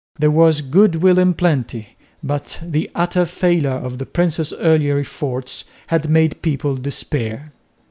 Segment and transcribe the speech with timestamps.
[0.17, 1.89] There was goodwill in plenty,
[2.23, 7.51] but the utter failure of the prince's earlier efforts had made people despair.